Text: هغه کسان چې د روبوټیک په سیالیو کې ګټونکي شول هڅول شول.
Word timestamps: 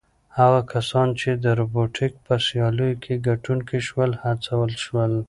هغه 0.37 0.61
کسان 0.73 1.07
چې 1.19 1.29
د 1.43 1.45
روبوټیک 1.59 2.13
په 2.25 2.33
سیالیو 2.47 2.99
کې 3.03 3.23
ګټونکي 3.27 3.79
شول 3.87 4.11
هڅول 4.23 4.71
شول. 4.83 5.13